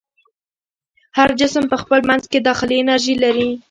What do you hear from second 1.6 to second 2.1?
په خپل